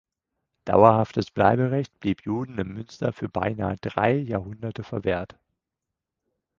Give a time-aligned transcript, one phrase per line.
[0.65, 5.37] Dauerhaftes Bleiberecht blieb Juden in Münster für beinahe drei Jahrhunderte verwehrt.